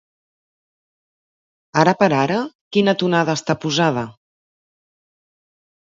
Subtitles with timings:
[1.83, 2.39] Ara per ara,
[2.77, 4.07] quina tonada està posada?